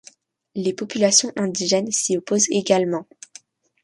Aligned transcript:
Les 0.55 0.73
populations 0.73 1.31
indigènes 1.35 1.91
s’y 1.91 2.17
opposent 2.17 2.49
également. 2.49 3.05